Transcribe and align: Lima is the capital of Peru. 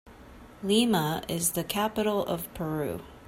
Lima 0.63 1.21
is 1.27 1.51
the 1.51 1.63
capital 1.63 2.25
of 2.25 2.51
Peru. 2.55 3.03